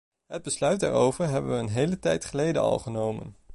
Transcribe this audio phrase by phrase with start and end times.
[0.27, 3.35] Het besluit daarover hebben we een hele tijd geleden al genomen.